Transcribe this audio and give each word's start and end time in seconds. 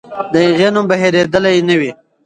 د 0.31 0.33
هغې 0.47 0.67
نوم 0.73 0.85
به 0.89 0.95
هېرېدلی 1.01 1.57
نه 1.69 1.75
وي. 1.79 1.91